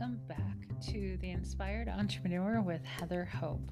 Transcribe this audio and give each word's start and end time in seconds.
welcome 0.00 0.20
back 0.28 0.80
to 0.80 1.18
The 1.20 1.28
Inspired 1.30 1.86
Entrepreneur 1.86 2.62
with 2.62 2.82
Heather 2.84 3.26
Hope. 3.26 3.70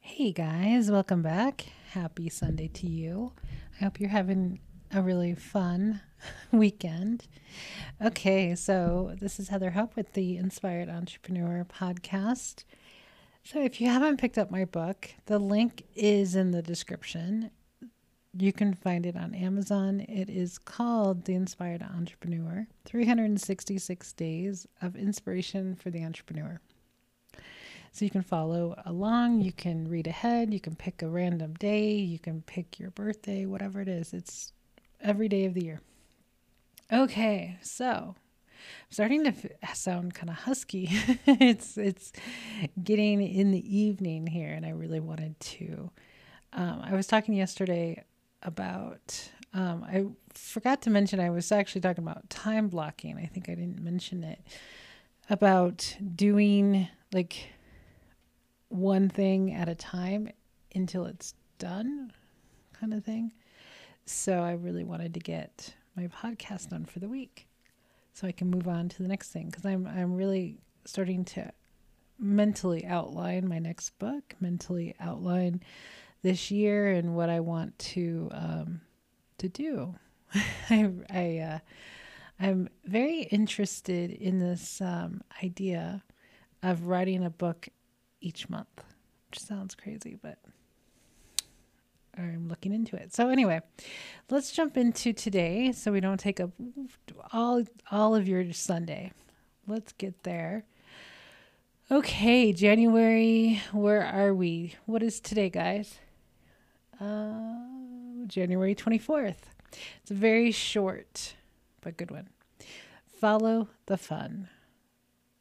Hey 0.00 0.32
guys, 0.32 0.90
welcome 0.90 1.22
back. 1.22 1.66
Happy 1.92 2.28
Sunday 2.28 2.68
to 2.68 2.86
you. 2.86 3.32
I 3.80 3.84
hope 3.84 3.98
you're 3.98 4.10
having 4.10 4.60
a 4.92 5.00
really 5.00 5.34
fun 5.34 6.02
weekend. 6.52 7.28
Okay, 8.04 8.54
so 8.56 9.16
this 9.18 9.40
is 9.40 9.48
Heather 9.48 9.70
Hope 9.70 9.96
with 9.96 10.12
the 10.12 10.36
Inspired 10.36 10.90
Entrepreneur 10.90 11.64
podcast. 11.64 12.64
So, 13.42 13.62
if 13.62 13.80
you 13.80 13.88
haven't 13.88 14.18
picked 14.18 14.36
up 14.36 14.50
my 14.50 14.66
book, 14.66 15.14
the 15.24 15.38
link 15.38 15.86
is 15.94 16.34
in 16.34 16.50
the 16.50 16.60
description. 16.60 17.50
You 18.32 18.52
can 18.52 18.74
find 18.74 19.06
it 19.06 19.16
on 19.16 19.34
Amazon. 19.34 20.00
It 20.00 20.30
is 20.30 20.56
called 20.56 21.24
The 21.24 21.34
Inspired 21.34 21.82
Entrepreneur 21.82 22.68
366 22.84 24.12
Days 24.12 24.68
of 24.80 24.94
Inspiration 24.94 25.74
for 25.74 25.90
the 25.90 26.04
Entrepreneur. 26.04 26.60
So, 27.92 28.04
you 28.04 28.10
can 28.10 28.22
follow 28.22 28.80
along, 28.86 29.40
you 29.40 29.50
can 29.50 29.88
read 29.88 30.06
ahead, 30.06 30.54
you 30.54 30.60
can 30.60 30.76
pick 30.76 31.02
a 31.02 31.08
random 31.08 31.54
day, 31.54 31.94
you 31.94 32.20
can 32.20 32.42
pick 32.42 32.78
your 32.78 32.92
birthday, 32.92 33.46
whatever 33.46 33.80
it 33.80 33.88
is. 33.88 34.12
It's 34.12 34.52
every 35.00 35.28
day 35.28 35.44
of 35.44 35.54
the 35.54 35.64
year. 35.64 35.80
Okay, 36.92 37.58
so 37.62 38.14
I'm 38.14 38.90
starting 38.90 39.24
to 39.24 39.30
f- 39.30 39.76
sound 39.76 40.14
kind 40.14 40.30
of 40.30 40.36
husky. 40.36 40.88
it's 41.26 41.76
it's 41.76 42.12
getting 42.80 43.22
in 43.22 43.50
the 43.50 43.76
evening 43.76 44.28
here, 44.28 44.52
and 44.52 44.64
I 44.64 44.70
really 44.70 45.00
wanted 45.00 45.38
to. 45.40 45.90
Um, 46.52 46.80
I 46.84 46.94
was 46.94 47.08
talking 47.08 47.34
yesterday 47.34 48.04
about. 48.42 49.30
Um, 49.52 49.84
I 49.84 50.06
forgot 50.32 50.82
to 50.82 50.90
mention 50.90 51.18
I 51.18 51.30
was 51.30 51.50
actually 51.50 51.80
talking 51.80 52.04
about 52.04 52.30
time 52.30 52.68
blocking. 52.68 53.18
I 53.18 53.26
think 53.26 53.48
I 53.48 53.54
didn't 53.54 53.82
mention 53.82 54.22
it 54.22 54.40
about 55.28 55.96
doing 56.14 56.88
like 57.12 57.48
one 58.68 59.08
thing 59.08 59.52
at 59.52 59.68
a 59.68 59.74
time 59.74 60.30
until 60.74 61.04
it's 61.06 61.34
done, 61.58 62.12
kind 62.72 62.94
of 62.94 63.04
thing. 63.04 63.32
So 64.06 64.40
I 64.40 64.52
really 64.52 64.84
wanted 64.84 65.14
to 65.14 65.20
get 65.20 65.74
my 65.96 66.08
podcast 66.08 66.70
done 66.70 66.84
for 66.84 67.00
the 67.00 67.08
week 67.08 67.46
so 68.12 68.26
I 68.26 68.32
can 68.32 68.50
move 68.50 68.68
on 68.68 68.88
to 68.88 69.02
the 69.02 69.08
next 69.08 69.30
thing 69.30 69.46
because 69.46 69.64
I'm 69.64 69.86
I'm 69.86 70.14
really 70.14 70.58
starting 70.84 71.24
to 71.26 71.52
mentally 72.18 72.84
outline 72.84 73.48
my 73.48 73.58
next 73.58 73.98
book, 73.98 74.34
mentally 74.40 74.94
outline 75.00 75.62
this 76.22 76.50
year 76.50 76.92
and 76.92 77.14
what 77.14 77.30
I 77.30 77.40
want 77.40 77.78
to 77.78 78.28
um, 78.32 78.80
to 79.38 79.48
do. 79.48 79.94
I, 80.70 80.90
I 81.10 81.38
uh, 81.38 81.58
I'm 82.38 82.68
very 82.84 83.22
interested 83.22 84.10
in 84.10 84.38
this 84.38 84.80
um, 84.80 85.20
idea 85.42 86.02
of 86.62 86.86
writing 86.86 87.24
a 87.24 87.30
book 87.30 87.68
each 88.20 88.48
month, 88.48 88.84
which 89.30 89.40
sounds 89.40 89.74
crazy, 89.74 90.16
but 90.20 90.38
I'm 92.16 92.48
looking 92.48 92.72
into 92.72 92.96
it. 92.96 93.14
So 93.14 93.28
anyway, 93.28 93.60
let's 94.30 94.52
jump 94.52 94.76
into 94.76 95.12
today 95.12 95.72
so 95.72 95.92
we 95.92 96.00
don't 96.00 96.20
take 96.20 96.40
up 96.40 96.50
all 97.32 97.64
all 97.90 98.14
of 98.14 98.28
your 98.28 98.52
Sunday. 98.52 99.12
Let's 99.66 99.92
get 99.92 100.22
there. 100.22 100.64
Okay, 101.90 102.52
January, 102.52 103.60
where 103.72 104.02
are 104.02 104.32
we? 104.32 104.76
What 104.86 105.02
is 105.02 105.20
today, 105.20 105.50
guys? 105.50 105.98
Uh, 107.00 108.26
January 108.26 108.74
24th. 108.74 109.36
It's 110.02 110.10
a 110.10 110.14
very 110.14 110.50
short 110.50 111.34
but 111.80 111.96
good 111.96 112.10
one. 112.10 112.28
Follow 113.06 113.68
the 113.86 113.96
fun. 113.96 114.48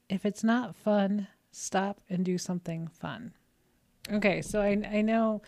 If 0.10 0.26
it's 0.26 0.44
not 0.44 0.76
fun, 0.76 1.28
stop 1.52 2.02
and 2.10 2.24
do 2.24 2.38
something 2.38 2.88
fun. 2.88 3.34
Okay, 4.12 4.42
so 4.42 4.62
I, 4.62 4.82
I 4.92 5.02
know 5.02 5.42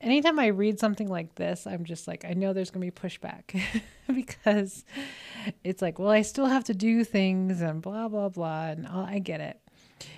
anytime 0.00 0.38
I 0.38 0.46
read 0.46 0.80
something 0.80 1.08
like 1.08 1.34
this, 1.34 1.66
I'm 1.66 1.84
just 1.84 2.08
like, 2.08 2.24
I 2.24 2.32
know 2.32 2.52
there's 2.52 2.70
going 2.70 2.90
to 2.90 2.92
be 2.92 3.08
pushback 3.08 3.60
because 4.14 4.84
it's 5.62 5.82
like, 5.82 5.98
well, 5.98 6.10
I 6.10 6.22
still 6.22 6.46
have 6.46 6.64
to 6.64 6.74
do 6.74 7.04
things 7.04 7.60
and 7.60 7.82
blah, 7.82 8.08
blah, 8.08 8.30
blah. 8.30 8.66
And 8.66 8.86
all, 8.86 9.04
I 9.04 9.18
get 9.18 9.40
it. 9.40 9.60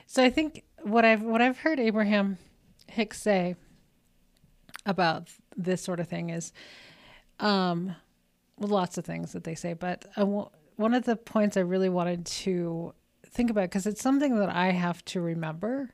So 0.06 0.22
I 0.22 0.31
think 0.31 0.62
what 0.82 1.04
I've, 1.04 1.22
what 1.22 1.42
I've 1.42 1.58
heard 1.58 1.81
Abraham 1.81 2.38
Hicks 2.86 3.20
say 3.20 3.56
about 4.87 5.28
this 5.56 5.82
sort 5.82 6.00
of 6.00 6.09
thing 6.09 6.31
is, 6.31 6.53
um, 7.41 7.94
lots 8.59 8.98
of 8.98 9.04
things 9.04 9.32
that 9.32 9.44
they 9.44 9.54
say, 9.54 9.75
but 9.75 10.06
one 10.76 10.94
of 10.94 11.04
the 11.04 11.16
points 11.16 11.56
I 11.56 11.60
really 11.60 11.88
wanted 11.88 12.26
to 12.26 12.94
think 13.26 13.50
about, 13.50 13.65
because 13.65 13.87
it's 13.87 14.03
something 14.03 14.37
that 14.38 14.50
I 14.50 14.70
have 14.70 15.04
to 15.06 15.20
remember, 15.20 15.91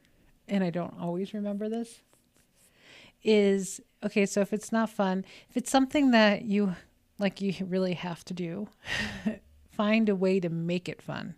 and 0.46 0.64
I 0.64 0.70
don't 0.70 0.94
always 0.98 1.34
remember 1.34 1.68
this 1.68 2.00
is 3.22 3.80
okay, 4.04 4.26
so 4.26 4.40
if 4.40 4.52
it's 4.52 4.72
not 4.72 4.90
fun, 4.90 5.24
if 5.50 5.56
it's 5.56 5.70
something 5.70 6.10
that 6.12 6.42
you 6.42 6.74
like 7.18 7.40
you 7.40 7.52
really 7.66 7.94
have 7.94 8.24
to 8.26 8.34
do, 8.34 8.68
find 9.70 10.08
a 10.08 10.14
way 10.14 10.38
to 10.40 10.48
make 10.48 10.88
it 10.88 11.02
fun. 11.02 11.34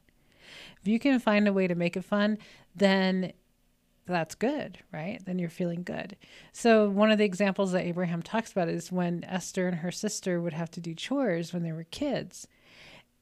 If 0.80 0.88
you 0.88 0.98
can 0.98 1.18
find 1.18 1.48
a 1.48 1.52
way 1.52 1.66
to 1.66 1.74
make 1.74 1.96
it 1.96 2.04
fun, 2.04 2.38
then 2.74 3.32
that's 4.10 4.34
good, 4.34 4.78
right? 4.92 5.20
Then 5.24 5.38
you're 5.38 5.48
feeling 5.48 5.82
good. 5.82 6.16
So, 6.52 6.88
one 6.88 7.10
of 7.10 7.18
the 7.18 7.24
examples 7.24 7.72
that 7.72 7.84
Abraham 7.84 8.22
talks 8.22 8.52
about 8.52 8.68
is 8.68 8.92
when 8.92 9.24
Esther 9.24 9.66
and 9.68 9.78
her 9.78 9.90
sister 9.90 10.40
would 10.40 10.52
have 10.52 10.70
to 10.72 10.80
do 10.80 10.94
chores 10.94 11.52
when 11.52 11.62
they 11.62 11.72
were 11.72 11.84
kids. 11.84 12.46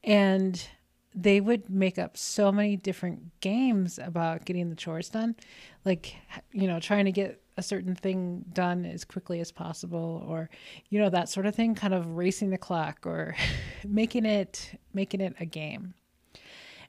And 0.03 0.67
they 1.15 1.41
would 1.41 1.69
make 1.69 1.97
up 1.97 2.15
so 2.15 2.51
many 2.51 2.77
different 2.77 3.39
games 3.41 3.99
about 3.99 4.45
getting 4.45 4.69
the 4.69 4.75
chores 4.75 5.09
done, 5.09 5.35
like, 5.83 6.15
you 6.51 6.67
know, 6.67 6.79
trying 6.79 7.05
to 7.05 7.11
get 7.11 7.41
a 7.59 7.61
certain 7.61 7.93
thing 7.93 8.45
done 8.53 8.85
as 8.85 9.03
quickly 9.03 9.41
as 9.41 9.51
possible 9.51 10.25
or 10.25 10.49
you 10.89 10.97
know 10.97 11.09
that 11.09 11.27
sort 11.27 11.45
of 11.45 11.53
thing 11.53 11.75
kind 11.75 11.93
of 11.93 12.15
racing 12.15 12.51
the 12.51 12.57
clock 12.57 13.05
or 13.05 13.35
making 13.85 14.25
it 14.25 14.79
making 14.93 15.19
it 15.19 15.35
a 15.41 15.45
game 15.45 15.93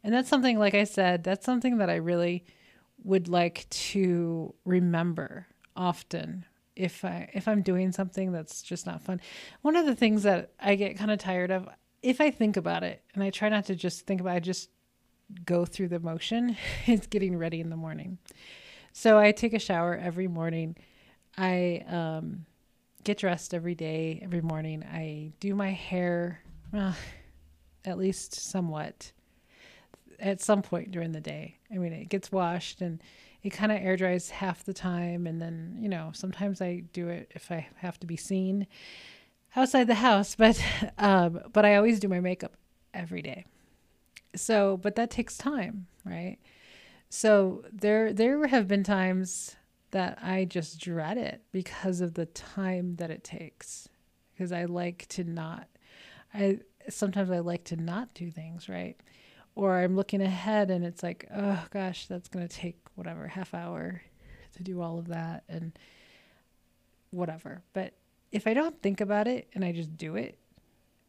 and 0.05 0.15
that's 0.15 0.29
something 0.29 0.61
like 0.61 0.75
i 0.75 0.85
said 0.85 1.25
that's 1.25 1.45
something 1.45 1.79
that 1.79 1.91
i 1.91 1.97
really 1.97 2.45
would 3.05 3.29
like 3.29 3.69
to 3.71 4.55
remember 4.65 5.47
often 5.77 6.45
if 6.77 7.05
i 7.05 7.29
if 7.33 7.49
i'm 7.49 7.63
doing 7.63 7.93
something 7.93 8.33
that's 8.33 8.63
just 8.63 8.87
not 8.87 9.03
fun 9.03 9.21
one 9.63 9.77
of 9.77 9.87
the 9.87 9.95
things 9.95 10.23
that 10.23 10.53
i 10.61 10.75
get 10.75 10.97
kind 10.97 11.11
of 11.11 11.19
tired 11.19 11.51
of 11.51 11.69
if 12.03 12.21
i 12.21 12.31
think 12.31 12.57
about 12.57 12.83
it 12.83 13.03
and 13.15 13.23
i 13.23 13.31
try 13.31 13.49
not 13.49 13.65
to 13.65 13.75
just 13.75 14.07
think 14.07 14.21
about 14.21 14.33
it 14.33 14.37
I 14.37 14.41
just 14.41 14.71
go 15.45 15.65
through 15.65 15.89
the 15.89 16.01
motion 16.01 16.57
is 16.87 17.07
getting 17.07 17.37
ready 17.37 17.61
in 17.61 17.71
the 17.71 17.77
morning 17.77 18.19
so 18.93 19.19
I 19.19 19.33
take 19.33 19.55
a 19.55 19.59
shower 19.59 19.97
every 19.97 20.29
morning. 20.29 20.77
I 21.39 21.85
um, 21.89 22.45
get 23.05 23.19
dressed 23.19 23.55
every 23.55 23.75
day, 23.75 24.21
every 24.23 24.41
morning. 24.41 24.85
I 24.85 25.33
do 25.41 25.55
my 25.55 25.71
hair, 25.71 26.41
uh, 26.75 26.95
at 27.85 27.99
least 27.99 28.35
somewhat, 28.35 29.13
at 30.19 30.41
some 30.41 30.63
point 30.63 30.91
during 30.91 31.13
the 31.13 31.21
day. 31.21 31.60
I 31.73 31.79
mean, 31.79 31.93
it 31.93 32.09
gets 32.09 32.33
washed 32.33 32.81
and 32.81 33.03
it 33.43 33.51
kind 33.51 33.73
of 33.73 33.79
air 33.79 33.97
dries 33.97 34.31
half 34.31 34.65
the 34.65 34.75
time. 34.75 35.27
And 35.27 35.41
then, 35.41 35.77
you 35.79 35.89
know, 35.89 36.11
sometimes 36.15 36.61
I 36.61 36.83
do 36.93 37.09
it 37.09 37.31
if 37.35 37.51
I 37.51 37.69
have 37.77 37.99
to 38.01 38.07
be 38.07 38.17
seen 38.17 38.67
outside 39.57 39.87
the 39.87 39.95
house, 39.95 40.35
but, 40.35 40.63
um, 40.99 41.41
but 41.53 41.65
I 41.65 41.77
always 41.77 42.01
do 42.01 42.09
my 42.09 42.21
makeup 42.21 42.57
every 42.95 43.23
day. 43.23 43.45
So, 44.35 44.77
but 44.77 44.95
that 44.97 45.11
takes 45.11 45.37
time, 45.37 45.87
right? 46.05 46.39
So 47.09 47.65
there 47.73 48.13
there 48.13 48.47
have 48.47 48.69
been 48.69 48.85
times 48.85 49.57
that 49.91 50.19
I 50.23 50.45
just 50.45 50.81
dread 50.81 51.19
it 51.19 51.43
because 51.51 52.01
of 52.01 52.15
the 52.15 52.27
time 52.27 52.95
that 52.97 53.11
it 53.11 53.25
takes. 53.25 53.89
Because 54.33 54.53
I 54.53 54.67
like 54.67 55.07
to 55.09 55.25
not 55.25 55.67
I 56.33 56.61
sometimes 56.89 57.31
I 57.31 57.41
like 57.41 57.65
to 57.65 57.77
not 57.77 58.15
do 58.15 58.31
things, 58.31 58.69
right? 58.69 58.97
Or 59.55 59.79
I'm 59.79 59.97
looking 59.97 60.23
ahead 60.23 60.71
and 60.71 60.85
it's 60.85 61.03
like, 61.03 61.27
oh 61.35 61.65
gosh, 61.71 62.07
that's 62.07 62.29
going 62.29 62.47
to 62.47 62.55
take 62.55 62.79
whatever 62.95 63.27
half 63.27 63.53
hour 63.53 64.03
to 64.57 64.63
do 64.63 64.81
all 64.81 64.99
of 64.99 65.09
that 65.09 65.45
and 65.49 65.73
whatever. 67.11 67.63
But 67.73 67.95
if 68.33 68.47
I 68.47 68.55
don't 68.55 68.81
think 68.83 69.01
about 69.01 69.27
it 69.27 69.49
and 69.55 69.65
I 69.65 69.73
just 69.73 69.97
do 69.97 70.17
it, 70.17 70.39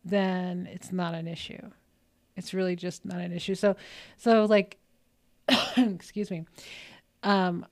then 0.03 0.67
it's 0.71 0.91
not 0.91 1.13
an 1.13 1.27
issue. 1.27 1.69
It's 2.35 2.53
really 2.53 2.75
just 2.75 3.05
not 3.05 3.19
an 3.19 3.31
issue. 3.31 3.55
So 3.55 3.75
so 4.17 4.45
like 4.45 4.77
excuse 5.77 6.31
me. 6.31 6.45
Um, 7.23 7.65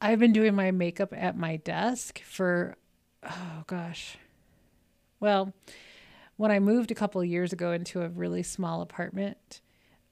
I've 0.00 0.18
been 0.18 0.32
doing 0.32 0.54
my 0.54 0.70
makeup 0.70 1.12
at 1.16 1.36
my 1.36 1.56
desk 1.56 2.20
for, 2.22 2.76
oh 3.22 3.64
gosh. 3.66 4.16
Well, 5.20 5.52
when 6.36 6.50
I 6.50 6.58
moved 6.58 6.90
a 6.90 6.94
couple 6.94 7.24
years 7.24 7.52
ago 7.52 7.72
into 7.72 8.02
a 8.02 8.08
really 8.08 8.42
small 8.42 8.82
apartment, 8.82 9.60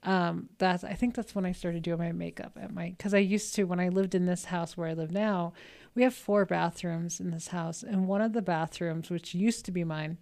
um, 0.03 0.49
that's 0.57 0.83
I 0.83 0.93
think 0.93 1.15
that's 1.15 1.35
when 1.35 1.45
I 1.45 1.51
started 1.51 1.83
doing 1.83 1.99
my 1.99 2.11
makeup 2.11 2.57
at 2.59 2.73
my 2.73 2.89
because 2.97 3.13
I 3.13 3.19
used 3.19 3.53
to 3.55 3.65
when 3.65 3.79
I 3.79 3.89
lived 3.89 4.15
in 4.15 4.25
this 4.25 4.45
house 4.45 4.75
where 4.75 4.87
I 4.87 4.93
live 4.93 5.11
now. 5.11 5.53
We 5.93 6.03
have 6.03 6.13
four 6.13 6.45
bathrooms 6.45 7.19
in 7.19 7.31
this 7.31 7.49
house, 7.49 7.83
and 7.83 8.07
one 8.07 8.21
of 8.21 8.33
the 8.33 8.41
bathrooms, 8.41 9.09
which 9.09 9.35
used 9.35 9.65
to 9.65 9.71
be 9.71 9.83
mine, 9.83 10.17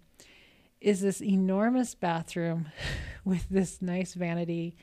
is 0.80 1.00
this 1.00 1.22
enormous 1.22 1.94
bathroom 1.94 2.68
with 3.24 3.48
this 3.48 3.80
nice 3.80 4.14
vanity 4.14 4.76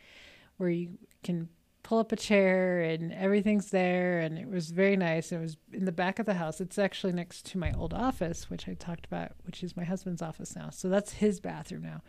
where 0.58 0.70
you 0.70 0.98
can 1.24 1.50
pull 1.84 2.00
up 2.00 2.12
a 2.12 2.18
chair 2.18 2.82
and 2.82 3.14
everything's 3.14 3.70
there. 3.70 4.20
And 4.20 4.38
it 4.38 4.50
was 4.50 4.72
very 4.72 4.98
nice. 4.98 5.32
It 5.32 5.40
was 5.40 5.56
in 5.72 5.86
the 5.86 5.92
back 5.94 6.20
of 6.20 6.26
the 6.26 6.34
house. 6.34 6.60
It's 6.60 6.78
actually 6.78 7.14
next 7.14 7.46
to 7.48 7.58
my 7.58 7.72
old 7.72 7.94
office 7.94 8.50
which 8.50 8.68
i 8.68 8.74
talked 8.74 9.06
about 9.06 9.32
which 9.46 9.64
is 9.64 9.78
my 9.78 9.86
husband's 9.86 10.22
office 10.22 10.56
now. 10.56 10.70
So 10.70 10.90
that's 10.90 11.14
his 11.14 11.40
bathroom 11.40 11.84
now 11.84 12.02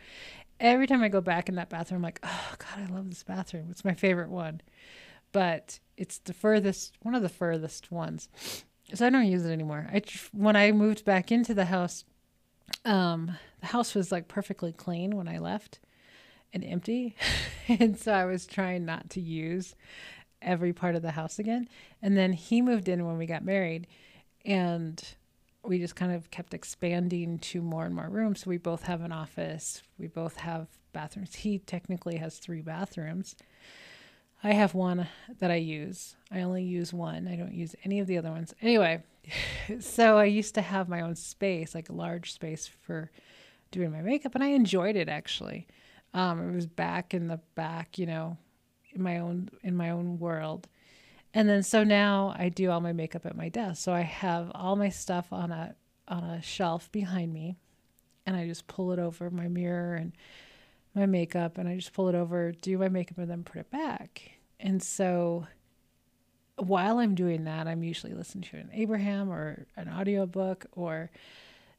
every 0.60 0.86
time 0.86 1.02
i 1.02 1.08
go 1.08 1.20
back 1.20 1.48
in 1.48 1.54
that 1.56 1.68
bathroom 1.68 1.98
i'm 1.98 2.02
like 2.02 2.20
oh 2.22 2.54
god 2.58 2.88
i 2.88 2.92
love 2.92 3.08
this 3.08 3.22
bathroom. 3.22 3.68
It's 3.70 3.84
my 3.84 3.94
favorite 3.94 4.30
one. 4.30 4.60
But 5.30 5.78
it's 5.96 6.18
the 6.18 6.32
furthest 6.32 6.96
one 7.02 7.14
of 7.14 7.22
the 7.22 7.28
furthest 7.28 7.90
ones. 7.90 8.28
So 8.94 9.06
i 9.06 9.10
don't 9.10 9.26
use 9.26 9.44
it 9.44 9.52
anymore. 9.52 9.88
I 9.92 10.02
when 10.32 10.56
i 10.56 10.72
moved 10.72 11.04
back 11.04 11.30
into 11.30 11.54
the 11.54 11.66
house 11.66 12.04
um 12.84 13.36
the 13.60 13.66
house 13.66 13.94
was 13.94 14.12
like 14.12 14.28
perfectly 14.28 14.72
clean 14.72 15.16
when 15.16 15.28
i 15.28 15.38
left 15.38 15.80
and 16.52 16.64
empty. 16.64 17.14
and 17.68 17.98
so 17.98 18.12
I 18.12 18.24
was 18.24 18.46
trying 18.46 18.84
not 18.84 19.10
to 19.10 19.20
use 19.20 19.74
every 20.40 20.72
part 20.72 20.94
of 20.94 21.02
the 21.02 21.12
house 21.12 21.38
again. 21.38 21.68
And 22.02 22.16
then 22.16 22.32
he 22.32 22.62
moved 22.62 22.88
in 22.88 23.06
when 23.06 23.18
we 23.18 23.26
got 23.26 23.44
married. 23.44 23.86
And 24.44 25.02
we 25.64 25.78
just 25.78 25.96
kind 25.96 26.12
of 26.12 26.30
kept 26.30 26.54
expanding 26.54 27.38
to 27.38 27.60
more 27.60 27.84
and 27.84 27.94
more 27.94 28.08
rooms. 28.08 28.40
So 28.40 28.50
we 28.50 28.58
both 28.58 28.84
have 28.84 29.02
an 29.02 29.12
office, 29.12 29.82
we 29.98 30.06
both 30.06 30.36
have 30.38 30.68
bathrooms. 30.92 31.34
He 31.34 31.58
technically 31.58 32.16
has 32.16 32.38
three 32.38 32.62
bathrooms. 32.62 33.36
I 34.42 34.52
have 34.52 34.74
one 34.74 35.08
that 35.40 35.50
I 35.50 35.56
use. 35.56 36.14
I 36.30 36.42
only 36.42 36.62
use 36.62 36.92
one. 36.92 37.26
I 37.26 37.34
don't 37.34 37.54
use 37.54 37.74
any 37.84 37.98
of 37.98 38.06
the 38.06 38.18
other 38.18 38.30
ones. 38.30 38.54
Anyway, 38.62 39.02
so 39.80 40.16
I 40.16 40.24
used 40.26 40.54
to 40.54 40.62
have 40.62 40.88
my 40.88 41.00
own 41.00 41.16
space, 41.16 41.74
like 41.74 41.88
a 41.88 41.94
large 41.94 42.32
space 42.32 42.66
for 42.66 43.10
doing 43.70 43.90
my 43.90 44.00
makeup, 44.00 44.34
and 44.34 44.44
I 44.44 44.48
enjoyed 44.48 44.96
it 44.96 45.08
actually. 45.08 45.66
Um, 46.14 46.48
it 46.48 46.54
was 46.54 46.66
back 46.66 47.14
in 47.14 47.28
the 47.28 47.40
back, 47.54 47.98
you 47.98 48.06
know, 48.06 48.38
in 48.92 49.02
my 49.02 49.18
own 49.18 49.50
in 49.62 49.76
my 49.76 49.90
own 49.90 50.18
world. 50.18 50.68
And 51.34 51.48
then 51.48 51.62
so 51.62 51.84
now 51.84 52.34
I 52.38 52.48
do 52.48 52.70
all 52.70 52.80
my 52.80 52.92
makeup 52.92 53.26
at 53.26 53.36
my 53.36 53.48
desk. 53.48 53.82
So 53.82 53.92
I 53.92 54.00
have 54.00 54.50
all 54.54 54.76
my 54.76 54.88
stuff 54.88 55.32
on 55.32 55.50
a 55.50 55.74
on 56.06 56.24
a 56.24 56.40
shelf 56.40 56.90
behind 56.90 57.32
me 57.32 57.56
and 58.26 58.36
I 58.36 58.46
just 58.46 58.66
pull 58.66 58.92
it 58.92 58.98
over 58.98 59.30
my 59.30 59.48
mirror 59.48 59.94
and 59.94 60.12
my 60.94 61.06
makeup 61.06 61.58
and 61.58 61.68
I 61.68 61.76
just 61.76 61.92
pull 61.92 62.08
it 62.08 62.14
over, 62.14 62.52
do 62.52 62.78
my 62.78 62.88
makeup 62.88 63.18
and 63.18 63.30
then 63.30 63.44
put 63.44 63.56
it 63.56 63.70
back. 63.70 64.32
And 64.58 64.82
so 64.82 65.46
while 66.56 66.98
I'm 66.98 67.14
doing 67.14 67.44
that, 67.44 67.68
I'm 67.68 67.82
usually 67.82 68.14
listening 68.14 68.42
to 68.50 68.56
an 68.56 68.70
Abraham 68.72 69.30
or 69.30 69.66
an 69.76 69.88
audiobook 69.88 70.66
or 70.72 71.10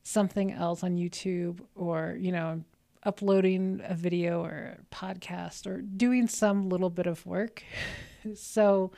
something 0.04 0.52
else 0.52 0.84
on 0.84 0.98
YouTube 0.98 1.60
or, 1.76 2.16
you 2.20 2.32
know, 2.32 2.64
uploading 3.04 3.82
a 3.84 3.96
video 3.96 4.44
or 4.44 4.78
a 4.80 4.96
podcast 4.96 5.66
or 5.68 5.82
doing 5.82 6.28
some 6.28 6.70
little 6.70 6.90
bit 6.90 7.08
of 7.08 7.26
work. 7.26 7.64
so, 8.36 8.92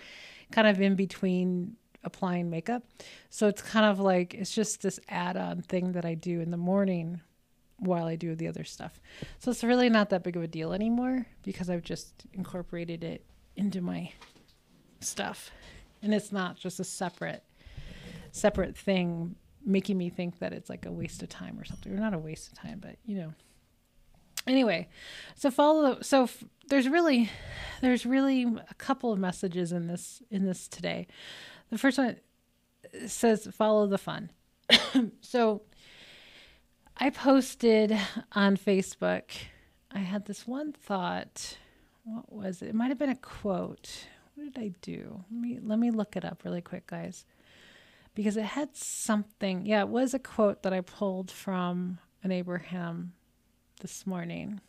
kind 0.51 0.67
of 0.67 0.81
in 0.81 0.95
between 0.95 1.75
applying 2.03 2.49
makeup. 2.49 2.83
So, 3.29 3.47
it's 3.47 3.61
kind 3.61 3.85
of 3.85 3.99
like 3.99 4.33
it's 4.33 4.53
just 4.53 4.81
this 4.81 4.99
add 5.09 5.37
on 5.37 5.61
thing 5.61 5.93
that 5.93 6.05
I 6.05 6.13
do 6.13 6.41
in 6.41 6.51
the 6.51 6.57
morning 6.57 7.21
while 7.77 8.05
I 8.05 8.15
do 8.15 8.35
the 8.35 8.47
other 8.47 8.63
stuff. 8.63 8.99
So, 9.39 9.51
it's 9.51 9.63
really 9.63 9.89
not 9.89 10.09
that 10.09 10.23
big 10.23 10.35
of 10.35 10.43
a 10.43 10.47
deal 10.47 10.73
anymore 10.73 11.25
because 11.43 11.69
I've 11.69 11.83
just 11.83 12.25
incorporated 12.33 13.03
it 13.03 13.25
into 13.55 13.81
my 13.81 14.11
stuff. 14.99 15.51
And 16.01 16.13
it's 16.13 16.31
not 16.31 16.57
just 16.57 16.79
a 16.79 16.83
separate 16.83 17.43
separate 18.31 18.77
thing 18.77 19.35
making 19.65 19.97
me 19.97 20.09
think 20.09 20.39
that 20.39 20.53
it's 20.53 20.69
like 20.69 20.85
a 20.85 20.91
waste 20.91 21.21
of 21.21 21.29
time 21.29 21.59
or 21.59 21.65
something 21.65 21.93
or 21.93 21.97
not 21.97 22.13
a 22.13 22.17
waste 22.17 22.51
of 22.51 22.57
time 22.57 22.79
but 22.81 22.95
you 23.05 23.17
know 23.17 23.33
anyway 24.47 24.87
so 25.35 25.51
follow 25.51 25.99
so 26.01 26.23
f- 26.23 26.43
there's 26.71 26.87
really 26.87 27.29
there's 27.81 28.05
really 28.05 28.43
a 28.43 28.73
couple 28.75 29.11
of 29.11 29.19
messages 29.19 29.71
in 29.71 29.87
this 29.87 30.23
in 30.31 30.45
this 30.45 30.67
today. 30.67 31.05
The 31.69 31.77
first 31.77 31.97
one 31.97 32.15
uh, 32.85 33.07
says 33.07 33.47
follow 33.51 33.85
the 33.87 33.97
fun. 33.99 34.31
So 35.21 35.61
i 36.97 37.09
posted 37.09 37.97
on 38.33 38.57
facebook 38.57 39.23
i 39.91 39.99
had 39.99 40.25
this 40.25 40.45
one 40.45 40.73
thought 40.73 41.57
what 42.03 42.31
was 42.31 42.61
it? 42.61 42.69
It 42.69 42.75
might 42.75 42.89
have 42.89 42.97
been 42.97 43.09
a 43.09 43.15
quote. 43.15 44.07
What 44.33 44.53
did 44.53 44.61
i 44.61 44.71
do? 44.81 45.23
Let 45.31 45.41
me 45.41 45.59
let 45.61 45.79
me 45.79 45.91
look 45.91 46.15
it 46.15 46.25
up 46.25 46.43
really 46.43 46.61
quick 46.61 46.87
guys. 46.87 47.25
Because 48.15 48.37
it 48.37 48.43
had 48.43 48.75
something 48.75 49.65
yeah 49.65 49.81
it 49.81 49.87
was 49.87 50.13
a 50.13 50.19
quote 50.19 50.63
that 50.63 50.73
i 50.73 50.81
pulled 50.81 51.31
from 51.31 51.99
an 52.23 52.31
abraham 52.31 53.13
this 53.81 54.07
morning. 54.07 54.61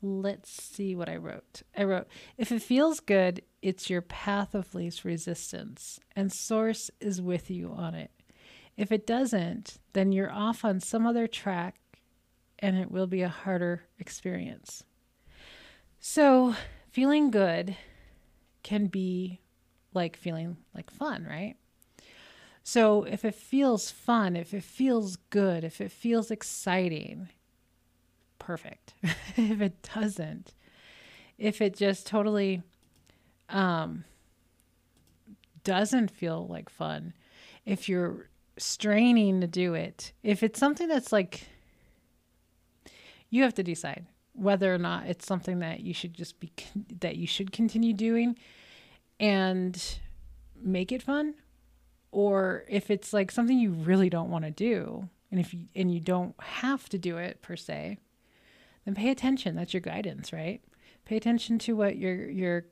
Let's 0.00 0.50
see 0.50 0.94
what 0.94 1.08
I 1.08 1.16
wrote. 1.16 1.62
I 1.76 1.84
wrote, 1.84 2.06
if 2.36 2.52
it 2.52 2.62
feels 2.62 3.00
good, 3.00 3.42
it's 3.62 3.88
your 3.88 4.02
path 4.02 4.54
of 4.54 4.74
least 4.74 5.04
resistance, 5.04 5.98
and 6.14 6.30
Source 6.30 6.90
is 7.00 7.22
with 7.22 7.50
you 7.50 7.72
on 7.72 7.94
it. 7.94 8.10
If 8.76 8.92
it 8.92 9.06
doesn't, 9.06 9.78
then 9.94 10.12
you're 10.12 10.32
off 10.32 10.64
on 10.64 10.80
some 10.80 11.06
other 11.06 11.26
track 11.26 11.76
and 12.58 12.76
it 12.76 12.90
will 12.90 13.06
be 13.06 13.22
a 13.22 13.28
harder 13.28 13.84
experience. 13.98 14.84
So, 16.00 16.54
feeling 16.90 17.30
good 17.30 17.76
can 18.62 18.86
be 18.86 19.40
like 19.94 20.16
feeling 20.16 20.56
like 20.74 20.90
fun, 20.90 21.24
right? 21.28 21.56
So 22.66 23.04
if 23.04 23.26
it 23.26 23.34
feels 23.34 23.90
fun, 23.90 24.36
if 24.36 24.54
it 24.54 24.64
feels 24.64 25.16
good, 25.28 25.64
if 25.64 25.82
it 25.82 25.92
feels 25.92 26.30
exciting, 26.30 27.28
perfect. 28.38 28.94
if 29.02 29.60
it 29.60 29.86
doesn't, 29.94 30.54
if 31.36 31.60
it 31.60 31.76
just 31.76 32.06
totally 32.06 32.62
um, 33.50 34.04
doesn't 35.62 36.10
feel 36.10 36.46
like 36.46 36.70
fun, 36.70 37.12
if 37.66 37.86
you're 37.86 38.30
straining 38.56 39.42
to 39.42 39.46
do 39.46 39.74
it, 39.74 40.12
if 40.22 40.42
it's 40.42 40.58
something 40.58 40.88
that's 40.88 41.12
like 41.12 41.46
you 43.28 43.42
have 43.42 43.54
to 43.54 43.62
decide 43.62 44.06
whether 44.32 44.74
or 44.74 44.78
not 44.78 45.06
it's 45.06 45.26
something 45.26 45.58
that 45.58 45.80
you 45.80 45.92
should 45.92 46.14
just 46.14 46.40
be 46.40 46.50
that 47.00 47.16
you 47.16 47.26
should 47.26 47.52
continue 47.52 47.92
doing 47.92 48.38
and 49.20 49.98
make 50.56 50.90
it 50.90 51.02
fun 51.02 51.34
or 52.14 52.64
if 52.68 52.90
it's 52.90 53.12
like 53.12 53.30
something 53.30 53.58
you 53.58 53.72
really 53.72 54.08
don't 54.08 54.30
want 54.30 54.44
to 54.44 54.50
do 54.50 55.08
and 55.30 55.40
if 55.40 55.52
you 55.52 55.64
and 55.74 55.92
you 55.92 56.00
don't 56.00 56.34
have 56.40 56.88
to 56.88 56.96
do 56.96 57.18
it 57.18 57.42
per 57.42 57.56
se 57.56 57.98
then 58.84 58.94
pay 58.94 59.10
attention. 59.10 59.56
That's 59.56 59.74
your 59.74 59.80
guidance 59.80 60.32
right? 60.32 60.62
Pay 61.04 61.16
attention 61.16 61.58
to 61.60 61.76
what 61.76 61.96
you're 61.96 62.30
you're 62.30 62.64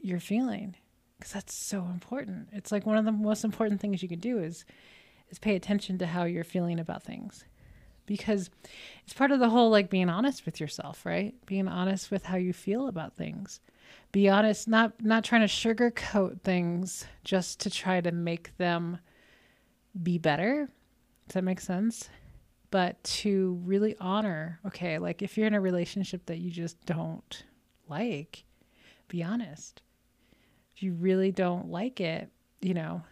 you're 0.00 0.20
feeling 0.20 0.76
because 1.18 1.32
that's 1.32 1.54
so 1.54 1.84
important. 1.86 2.48
It's 2.52 2.70
like 2.70 2.86
one 2.86 2.96
of 2.96 3.04
the 3.04 3.12
most 3.12 3.44
important 3.44 3.80
things 3.80 4.02
you 4.02 4.08
can 4.08 4.20
do 4.20 4.38
is 4.38 4.64
is 5.30 5.38
pay 5.38 5.56
attention 5.56 5.98
to 5.98 6.06
how 6.06 6.24
you're 6.24 6.44
feeling 6.44 6.78
about 6.78 7.02
things 7.02 7.44
because 8.06 8.48
it's 9.04 9.12
part 9.12 9.32
of 9.32 9.40
the 9.40 9.50
whole 9.50 9.70
like 9.70 9.90
being 9.90 10.08
honest 10.08 10.46
with 10.46 10.60
yourself 10.60 11.04
right? 11.04 11.34
Being 11.46 11.68
honest 11.68 12.10
with 12.10 12.26
how 12.26 12.36
you 12.36 12.52
feel 12.52 12.86
about 12.86 13.16
things 13.16 13.60
be 14.12 14.28
honest, 14.28 14.68
not 14.68 15.02
not 15.02 15.24
trying 15.24 15.46
to 15.46 15.46
sugarcoat 15.46 16.40
things 16.42 17.06
just 17.24 17.60
to 17.60 17.70
try 17.70 18.00
to 18.00 18.12
make 18.12 18.56
them 18.56 18.98
be 20.02 20.18
better. 20.18 20.68
Does 21.26 21.34
that 21.34 21.44
make 21.44 21.60
sense? 21.60 22.08
But 22.70 23.02
to 23.04 23.60
really 23.64 23.96
honor, 23.98 24.60
okay, 24.66 24.98
like 24.98 25.22
if 25.22 25.36
you're 25.36 25.46
in 25.46 25.54
a 25.54 25.60
relationship 25.60 26.26
that 26.26 26.38
you 26.38 26.50
just 26.50 26.84
don't 26.84 27.44
like, 27.88 28.44
be 29.08 29.22
honest. 29.22 29.82
If 30.74 30.82
you 30.82 30.92
really 30.94 31.32
don't 31.32 31.70
like 31.70 32.00
it, 32.00 32.30
you 32.60 32.74
know, 32.74 33.02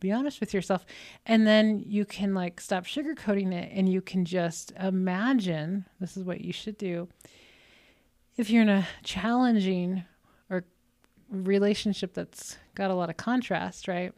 be 0.00 0.12
honest 0.12 0.40
with 0.40 0.54
yourself. 0.54 0.84
And 1.24 1.46
then 1.46 1.82
you 1.86 2.04
can 2.04 2.34
like 2.34 2.60
stop 2.60 2.84
sugarcoating 2.84 3.52
it 3.52 3.70
and 3.72 3.90
you 3.90 4.00
can 4.00 4.24
just 4.24 4.72
imagine 4.78 5.86
this 6.00 6.16
is 6.16 6.24
what 6.24 6.42
you 6.42 6.52
should 6.52 6.78
do. 6.78 7.08
If 8.36 8.50
you're 8.50 8.62
in 8.62 8.68
a 8.68 8.86
challenging 9.02 10.04
relationship 11.30 12.14
that's 12.14 12.56
got 12.74 12.90
a 12.90 12.94
lot 12.94 13.10
of 13.10 13.16
contrast, 13.16 13.88
right? 13.88 14.12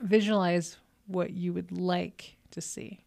Visualize 0.00 0.76
what 1.06 1.32
you 1.32 1.52
would 1.52 1.72
like 1.72 2.36
to 2.52 2.60
see. 2.60 3.04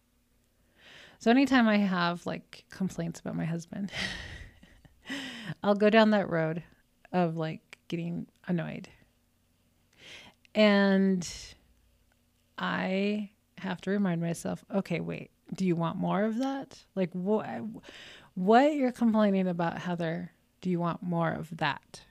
So 1.18 1.30
anytime 1.30 1.68
I 1.68 1.78
have 1.78 2.26
like 2.26 2.64
complaints 2.70 3.20
about 3.20 3.36
my 3.36 3.44
husband, 3.44 3.90
I'll 5.62 5.74
go 5.74 5.90
down 5.90 6.10
that 6.10 6.28
road 6.28 6.62
of 7.12 7.36
like 7.36 7.78
getting 7.88 8.26
annoyed. 8.46 8.88
And 10.54 11.28
I 12.58 13.30
have 13.58 13.80
to 13.82 13.90
remind 13.90 14.20
myself, 14.20 14.64
okay, 14.72 15.00
wait, 15.00 15.30
do 15.54 15.64
you 15.66 15.76
want 15.76 15.96
more 15.96 16.24
of 16.24 16.38
that? 16.38 16.84
Like 16.94 17.10
what 17.12 17.60
what 18.34 18.74
you're 18.74 18.92
complaining 18.92 19.46
about, 19.46 19.78
Heather, 19.78 20.32
do 20.60 20.70
you 20.70 20.80
want 20.80 21.02
more 21.02 21.30
of 21.32 21.56
that? 21.58 22.02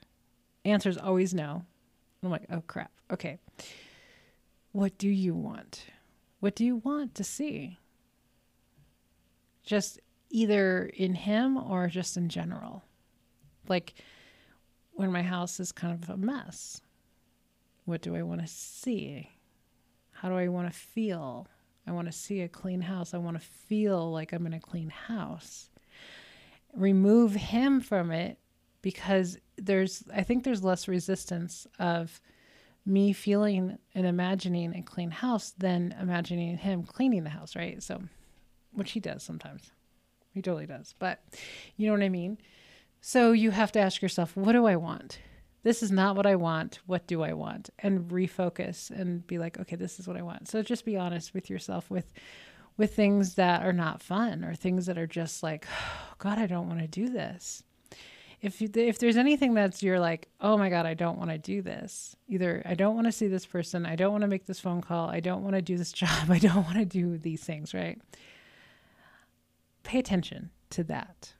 Answer 0.64 0.88
is 0.88 0.98
always 0.98 1.34
no. 1.34 1.64
I'm 2.22 2.30
like, 2.30 2.46
oh 2.50 2.62
crap. 2.66 2.90
Okay. 3.12 3.38
What 4.72 4.96
do 4.98 5.08
you 5.08 5.34
want? 5.34 5.84
What 6.40 6.54
do 6.54 6.64
you 6.64 6.76
want 6.76 7.14
to 7.16 7.24
see? 7.24 7.78
Just 9.62 10.00
either 10.30 10.90
in 10.94 11.14
him 11.14 11.56
or 11.56 11.86
just 11.88 12.16
in 12.16 12.28
general. 12.28 12.82
Like 13.68 13.94
when 14.92 15.12
my 15.12 15.22
house 15.22 15.60
is 15.60 15.72
kind 15.72 16.02
of 16.02 16.08
a 16.10 16.16
mess, 16.16 16.80
what 17.84 18.02
do 18.02 18.16
I 18.16 18.22
want 18.22 18.40
to 18.40 18.46
see? 18.46 19.30
How 20.12 20.28
do 20.28 20.36
I 20.36 20.48
want 20.48 20.72
to 20.72 20.78
feel? 20.78 21.46
I 21.86 21.92
want 21.92 22.06
to 22.06 22.12
see 22.12 22.40
a 22.40 22.48
clean 22.48 22.80
house. 22.80 23.12
I 23.12 23.18
want 23.18 23.38
to 23.38 23.46
feel 23.46 24.10
like 24.10 24.32
I'm 24.32 24.46
in 24.46 24.54
a 24.54 24.60
clean 24.60 24.88
house. 24.88 25.68
Remove 26.74 27.34
him 27.34 27.80
from 27.80 28.10
it 28.10 28.38
because 28.84 29.38
there's 29.56 30.04
I 30.14 30.22
think 30.22 30.44
there's 30.44 30.62
less 30.62 30.86
resistance 30.86 31.66
of 31.78 32.20
me 32.84 33.14
feeling 33.14 33.78
and 33.94 34.06
imagining 34.06 34.76
a 34.76 34.82
clean 34.82 35.10
house 35.10 35.54
than 35.56 35.94
imagining 35.98 36.58
him 36.58 36.82
cleaning 36.82 37.24
the 37.24 37.30
house, 37.30 37.56
right? 37.56 37.82
So 37.82 38.02
which 38.72 38.92
he 38.92 39.00
does 39.00 39.22
sometimes. 39.22 39.72
He 40.34 40.42
totally 40.42 40.66
does. 40.66 40.94
But 40.98 41.24
you 41.78 41.86
know 41.86 41.94
what 41.94 42.02
I 42.02 42.10
mean? 42.10 42.36
So 43.00 43.32
you 43.32 43.52
have 43.52 43.72
to 43.72 43.80
ask 43.80 44.02
yourself, 44.02 44.36
what 44.36 44.52
do 44.52 44.66
I 44.66 44.76
want? 44.76 45.18
This 45.62 45.82
is 45.82 45.90
not 45.90 46.14
what 46.14 46.26
I 46.26 46.36
want. 46.36 46.80
What 46.84 47.06
do 47.06 47.22
I 47.22 47.32
want? 47.32 47.70
And 47.78 48.10
refocus 48.10 48.90
and 48.90 49.26
be 49.26 49.38
like, 49.38 49.58
okay, 49.60 49.76
this 49.76 49.98
is 49.98 50.06
what 50.06 50.18
I 50.18 50.22
want. 50.22 50.48
So 50.48 50.60
just 50.60 50.84
be 50.84 50.98
honest 50.98 51.32
with 51.32 51.48
yourself 51.48 51.90
with 51.90 52.12
with 52.76 52.94
things 52.94 53.36
that 53.36 53.62
are 53.62 53.72
not 53.72 54.02
fun 54.02 54.44
or 54.44 54.54
things 54.54 54.84
that 54.86 54.98
are 54.98 55.06
just 55.06 55.42
like, 55.42 55.66
oh, 55.70 56.14
God, 56.18 56.38
I 56.38 56.46
don't 56.46 56.68
want 56.68 56.80
to 56.80 56.86
do 56.86 57.08
this. 57.08 57.62
If 58.44 58.60
you, 58.60 58.68
if 58.74 58.98
there's 58.98 59.16
anything 59.16 59.54
that's 59.54 59.82
you're 59.82 59.98
like, 59.98 60.28
oh 60.38 60.58
my 60.58 60.68
God, 60.68 60.84
I 60.84 60.92
don't 60.92 61.16
want 61.16 61.30
to 61.30 61.38
do 61.38 61.62
this. 61.62 62.14
Either 62.28 62.62
I 62.66 62.74
don't 62.74 62.94
want 62.94 63.06
to 63.06 63.12
see 63.12 63.26
this 63.26 63.46
person, 63.46 63.86
I 63.86 63.96
don't 63.96 64.12
want 64.12 64.20
to 64.20 64.28
make 64.28 64.44
this 64.44 64.60
phone 64.60 64.82
call, 64.82 65.08
I 65.08 65.20
don't 65.20 65.42
want 65.42 65.56
to 65.56 65.62
do 65.62 65.78
this 65.78 65.92
job, 66.02 66.30
I 66.30 66.38
don't 66.38 66.64
want 66.64 66.76
to 66.76 66.84
do 66.84 67.16
these 67.16 67.42
things, 67.42 67.72
right? 67.72 67.98
Pay 69.82 69.98
attention 69.98 70.50
to 70.70 70.84
that. 70.84 71.32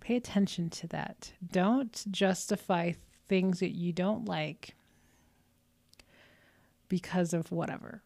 Pay 0.00 0.14
attention 0.14 0.68
to 0.68 0.86
that. 0.88 1.32
Don't 1.50 2.04
justify 2.10 2.92
things 3.28 3.60
that 3.60 3.70
you 3.70 3.94
don't 3.94 4.26
like 4.26 4.74
because 6.90 7.32
of 7.32 7.50
whatever. 7.50 8.02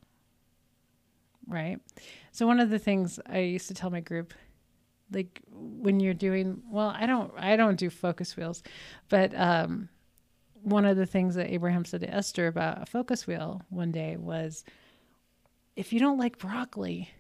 Right? 1.49 1.81
So 2.31 2.47
one 2.47 2.61
of 2.61 2.71
the 2.71 2.79
things 2.79 3.19
I 3.27 3.39
used 3.39 3.67
to 3.67 3.75
tell 3.75 3.91
my 3.91 3.99
group 3.99 4.35
like 5.13 5.41
when 5.51 6.01
you're 6.01 6.15
doing 6.15 6.63
well, 6.71 6.95
I 6.97 7.07
don't 7.07 7.33
I 7.37 7.57
don't 7.57 7.79
do 7.79 7.91
focus 7.91 8.37
wheels, 8.37 8.63
but 9.09 9.33
um 9.35 9.89
one 10.63 10.85
of 10.85 10.97
the 10.97 11.07
things 11.07 11.37
that 11.37 11.53
Abraham 11.53 11.85
said 11.85 12.01
to 12.01 12.13
Esther 12.13 12.49
about 12.49 12.83
a 12.83 12.87
focus 12.87 13.27
wheel 13.27 13.63
one 13.69 13.93
day 13.93 14.17
was 14.17 14.65
if 15.77 15.93
you 15.93 16.01
don't 16.01 16.19
like 16.19 16.39
broccoli, 16.39 17.11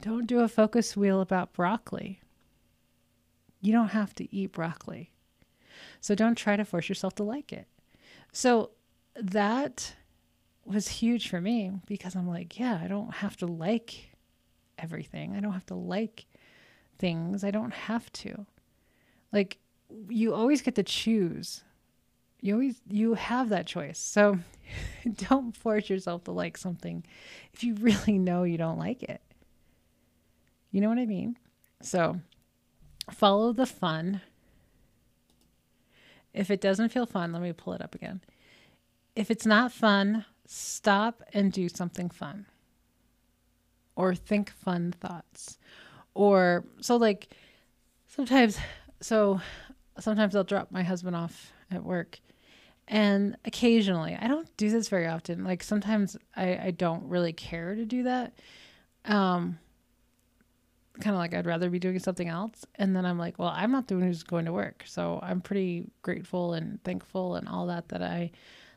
don't 0.00 0.26
do 0.26 0.40
a 0.40 0.48
focus 0.48 0.96
wheel 0.96 1.20
about 1.20 1.52
broccoli. 1.52 2.20
You 3.60 3.72
don't 3.72 3.88
have 3.88 4.14
to 4.14 4.34
eat 4.34 4.52
broccoli. 4.52 5.12
So 6.00 6.14
don't 6.14 6.36
try 6.36 6.56
to 6.56 6.64
force 6.64 6.88
yourself 6.88 7.14
to 7.16 7.22
like 7.22 7.52
it. 7.52 7.66
So 8.32 8.70
that 9.14 9.94
was 10.64 10.88
huge 10.88 11.28
for 11.28 11.40
me 11.40 11.72
because 11.86 12.14
I'm 12.16 12.28
like, 12.28 12.58
yeah, 12.58 12.80
I 12.82 12.86
don't 12.86 13.14
have 13.14 13.36
to 13.38 13.46
like 13.46 14.16
everything. 14.78 15.34
I 15.36 15.40
don't 15.40 15.52
have 15.52 15.66
to 15.66 15.74
like 15.74 16.26
things. 16.98 17.44
I 17.44 17.50
don't 17.50 17.72
have 17.72 18.12
to. 18.14 18.46
Like 19.32 19.58
you 20.08 20.34
always 20.34 20.62
get 20.62 20.74
to 20.76 20.82
choose. 20.82 21.62
You 22.40 22.54
always 22.54 22.80
you 22.88 23.14
have 23.14 23.48
that 23.50 23.66
choice. 23.66 23.98
So 23.98 24.38
don't 25.28 25.56
force 25.56 25.88
yourself 25.88 26.24
to 26.24 26.32
like 26.32 26.56
something 26.56 27.04
if 27.52 27.64
you 27.64 27.74
really 27.74 28.18
know 28.18 28.42
you 28.42 28.58
don't 28.58 28.78
like 28.78 29.02
it. 29.02 29.20
You 30.70 30.80
know 30.80 30.88
what 30.88 30.98
I 30.98 31.06
mean? 31.06 31.38
So 31.80 32.20
follow 33.10 33.52
the 33.52 33.66
fun 33.66 34.20
if 36.36 36.50
it 36.50 36.60
doesn't 36.60 36.90
feel 36.90 37.06
fun, 37.06 37.32
let 37.32 37.40
me 37.40 37.52
pull 37.54 37.72
it 37.72 37.80
up 37.80 37.94
again. 37.94 38.20
If 39.16 39.30
it's 39.30 39.46
not 39.46 39.72
fun, 39.72 40.26
stop 40.46 41.22
and 41.32 41.50
do 41.50 41.70
something 41.70 42.10
fun. 42.10 42.44
Or 43.96 44.14
think 44.14 44.50
fun 44.50 44.92
thoughts. 44.92 45.58
Or 46.16 46.64
so 46.80 46.96
like 46.96 47.28
sometimes 48.08 48.58
so 49.00 49.40
sometimes 49.98 50.34
I'll 50.34 50.44
drop 50.44 50.70
my 50.70 50.82
husband 50.82 51.14
off 51.14 51.52
at 51.70 51.82
work 51.82 52.20
and 52.88 53.36
occasionally 53.44 54.16
i 54.20 54.28
don't 54.28 54.56
do 54.56 54.70
this 54.70 54.88
very 54.88 55.08
often 55.08 55.42
like 55.42 55.60
sometimes 55.60 56.16
i, 56.36 56.56
I 56.56 56.70
don't 56.70 57.02
really 57.08 57.32
care 57.32 57.74
to 57.74 57.84
do 57.84 58.04
that 58.04 58.38
um 59.06 59.58
kind 61.00 61.14
of 61.14 61.18
like 61.18 61.34
I'd 61.34 61.46
rather 61.46 61.70
be 61.70 61.78
doing 61.78 61.98
something 61.98 62.28
else. 62.28 62.64
And 62.76 62.94
then 62.94 63.04
I'm 63.04 63.18
like, 63.18 63.38
well, 63.38 63.52
I'm 63.54 63.72
not 63.72 63.86
the 63.86 63.94
one 63.94 64.04
who's 64.04 64.22
going 64.22 64.46
to 64.46 64.52
work. 64.52 64.84
So 64.86 65.20
I'm 65.22 65.40
pretty 65.40 65.86
grateful 66.02 66.54
and 66.54 66.82
thankful 66.84 67.36
and 67.36 67.48
all 67.48 67.66
that 67.66 67.88
that 67.90 68.02
I 68.02 68.30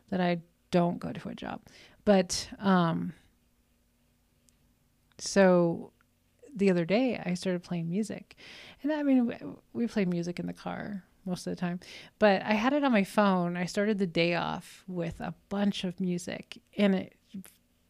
that 0.10 0.20
I 0.20 0.40
don't 0.72 1.00
go 1.00 1.12
to 1.12 1.30
a 1.30 1.36
job. 1.36 1.62
But 2.06 2.50
um 2.60 3.14
so 5.18 5.92
the 6.56 6.70
other 6.70 6.86
day 6.86 7.22
I 7.24 7.34
started 7.34 7.64
playing 7.64 7.90
music. 7.90 8.36
And 8.84 8.92
I 8.92 9.04
mean 9.04 9.34
we, 9.74 9.88
play 9.88 10.06
music 10.06 10.40
in 10.40 10.48
the 10.48 10.54
car 10.54 11.04
most 11.26 11.46
of 11.48 11.52
the 11.52 11.60
time. 11.60 11.80
But 12.18 12.42
I 12.44 12.54
had 12.54 12.74
it 12.74 12.84
on 12.84 12.92
my 12.92 13.04
phone. 13.04 13.58
I 13.58 13.66
started 13.66 14.00
the 14.00 14.08
day 14.08 14.36
off 14.36 14.84
with 14.88 15.20
a 15.20 15.34
bunch 15.50 15.84
of 15.84 16.00
music 16.00 16.62
and 16.78 16.96
it 16.96 17.16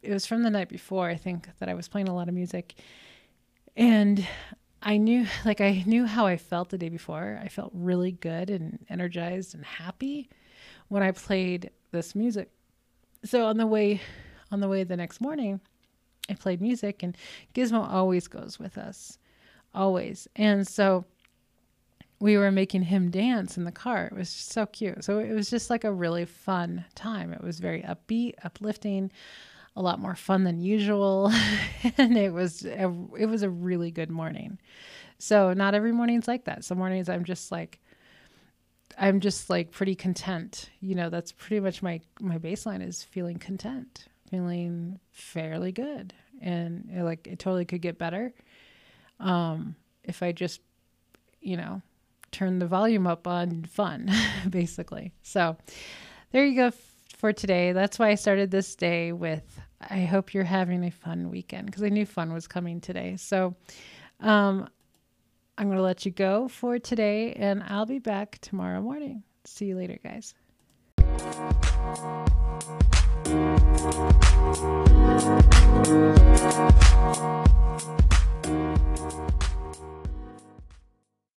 it 0.02 0.14
was 0.14 0.26
from 0.26 0.44
the 0.44 0.50
night 0.50 0.70
before 0.70 1.10
I 1.10 1.16
think 1.16 1.50
that 1.60 1.68
I 1.68 1.74
was 1.74 1.90
playing 1.90 2.08
a 2.08 2.16
lot 2.16 2.30
of 2.30 2.34
music 2.34 2.76
and 3.76 4.26
I 4.82 4.98
knew, 4.98 5.26
like, 5.46 5.62
I 5.62 5.84
knew 5.86 6.06
how 6.06 6.26
I 6.26 6.38
felt 6.38 6.70
the 6.70 6.78
day 6.78 6.90
before. 6.90 7.40
I 7.42 7.50
felt 7.50 7.72
really 7.74 8.12
good 8.12 8.50
and 8.50 8.80
energized 8.90 9.54
and 9.54 9.66
happy 9.66 10.30
when 10.88 11.04
I 11.04 11.12
played 11.12 11.72
this 11.92 12.16
music. 12.16 12.50
So 13.26 13.46
on 13.48 13.58
the 13.58 13.68
way, 13.68 14.02
on 14.52 14.62
the 14.62 14.68
way 14.68 14.84
the 14.84 14.96
next 14.96 15.20
morning, 15.20 15.60
I 16.30 16.34
played 16.34 16.62
music, 16.62 17.04
and 17.04 17.18
Gizmo 17.54 17.88
always 17.90 18.28
goes 18.28 18.60
with 18.60 18.78
us, 18.78 19.18
always. 19.74 20.28
And 20.36 20.68
so 20.68 21.06
we 22.20 22.38
were 22.38 22.52
making 22.52 22.84
him 22.84 23.10
dance 23.10 23.58
in 23.58 23.64
the 23.64 23.72
car. 23.72 24.06
It 24.08 24.14
was 24.14 24.30
so 24.30 24.66
cute. 24.66 25.04
So 25.04 25.20
it 25.20 25.34
was 25.34 25.50
just 25.50 25.70
like 25.70 25.84
a 25.84 25.92
really 25.92 26.26
fun 26.26 26.86
time. 26.96 27.34
It 27.34 27.44
was 27.44 27.60
very 27.60 27.82
upbeat, 27.82 28.34
uplifting 28.44 29.12
a 29.76 29.82
lot 29.82 30.00
more 30.00 30.16
fun 30.16 30.44
than 30.44 30.60
usual 30.60 31.32
and 31.98 32.18
it 32.18 32.34
was 32.34 32.66
a, 32.66 32.94
it 33.18 33.28
was 33.28 33.44
a 33.44 33.50
really 33.50 33.92
good 33.92 34.10
morning 34.10 34.60
so 35.18 35.54
not 35.54 35.74
every 35.74 35.94
morning's 35.94 36.28
like 36.28 36.46
that 36.46 36.66
some 36.66 36.78
mornings 36.78 37.08
i'm 37.08 37.24
just 37.24 37.52
like 37.52 37.80
i'm 38.98 39.20
just 39.20 39.50
like 39.50 39.72
pretty 39.72 39.96
content 39.96 40.70
you 40.82 40.96
know 40.96 41.10
that's 41.10 41.32
pretty 41.32 41.62
much 41.62 41.82
my 41.82 42.02
my 42.20 42.38
baseline 42.38 42.86
is 42.86 43.04
feeling 43.04 43.38
content 43.38 44.08
feeling 44.30 45.00
fairly 45.12 45.72
good 45.72 46.14
and 46.42 46.90
it, 46.94 47.04
like 47.04 47.28
it 47.28 47.40
totally 47.40 47.66
could 47.66 47.82
get 47.82 47.98
better 47.98 48.34
um 49.20 49.76
if 50.04 50.24
i 50.24 50.32
just 50.32 50.62
you 51.42 51.58
know 51.58 51.82
turn 52.32 52.60
the 52.60 52.68
volume 52.68 53.08
up 53.08 53.28
on 53.28 53.64
fun 53.64 54.10
basically 54.50 55.12
so 55.24 55.58
there 56.32 56.46
you 56.46 56.56
go 56.56 56.72
for 57.20 57.34
today. 57.34 57.74
That's 57.74 58.00
why 58.00 58.10
I 58.10 58.16
started 58.16 58.50
this 58.50 58.76
day 58.76 59.12
with 59.12 59.60
I 59.82 60.06
hope 60.06 60.34
you're 60.34 60.44
having 60.46 60.84
a 60.86 60.92
fun 60.92 61.30
weekend 61.30 61.68
because 61.68 61.84
I 61.84 61.90
knew 61.90 62.06
fun 62.06 62.34
was 62.34 62.48
coming 62.48 62.82
today. 62.82 63.18
So 63.18 63.56
um, 64.22 64.70
I'm 65.58 65.68
going 65.68 65.78
to 65.78 65.84
let 65.84 66.06
you 66.06 66.12
go 66.12 66.48
for 66.48 66.80
today, 66.80 67.34
and 67.34 67.62
I'll 67.64 67.86
be 67.86 68.00
back 68.00 68.40
tomorrow 68.40 68.82
morning. 68.82 69.24
See 69.46 69.66
you 69.66 69.76
later, 69.76 70.00
guys. 70.02 70.34
We'll 73.26 73.34
be 73.34 73.40
right. 77.80 78.09